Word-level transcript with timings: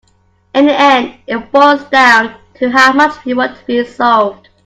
In 0.55 0.65
the 0.65 0.73
end 0.75 1.13
it 1.27 1.51
boils 1.51 1.83
down 1.91 2.33
to 2.55 2.71
how 2.71 2.91
much 2.91 3.23
we 3.23 3.35
want 3.35 3.51
it 3.55 3.59
to 3.59 3.65
be 3.67 3.85
solved. 3.85 4.49